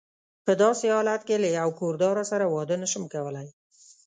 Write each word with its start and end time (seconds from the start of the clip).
په 0.45 0.51
داسې 0.63 0.85
حالت 0.95 1.21
کې 1.27 1.35
له 1.43 1.49
یوه 1.57 1.73
کور 1.79 1.93
داره 2.03 2.23
سره 2.31 2.45
واده 2.55 2.75
نه 2.81 2.87
شم 2.91 3.03
کولای. 3.13 3.47